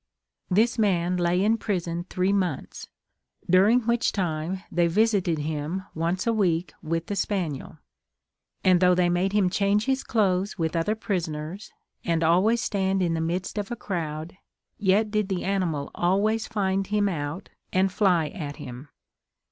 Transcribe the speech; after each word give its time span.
This 0.49 0.79
man 0.79 1.15
lay 1.17 1.43
in 1.43 1.59
prison 1.59 2.07
three 2.09 2.33
months, 2.33 2.89
during 3.47 3.81
which 3.81 4.11
time 4.11 4.63
they 4.71 4.87
visited 4.87 5.37
him 5.37 5.83
once 5.93 6.25
a 6.25 6.33
week 6.33 6.73
with 6.81 7.05
the 7.05 7.15
spaniel, 7.15 7.77
and 8.63 8.79
though 8.79 8.95
they 8.95 9.09
made 9.09 9.31
him 9.31 9.47
change 9.47 9.85
his 9.85 10.03
clothes 10.03 10.57
with 10.57 10.75
other 10.75 10.95
prisoners, 10.95 11.71
and 12.03 12.23
always 12.23 12.61
stand 12.61 13.03
in 13.03 13.13
the 13.13 13.21
midst 13.21 13.59
of 13.59 13.69
a 13.69 13.75
crowd, 13.75 14.35
yet 14.79 15.11
did 15.11 15.29
the 15.29 15.43
animal 15.43 15.91
always 15.93 16.47
find 16.47 16.87
him 16.87 17.07
out, 17.07 17.49
and 17.71 17.91
fly 17.91 18.29
at 18.29 18.55
him. 18.55 18.89